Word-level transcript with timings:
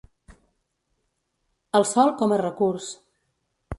El 1.81 1.85
sòl 1.93 2.13
com 2.23 2.33
a 2.33 2.41
recurs. 2.43 2.89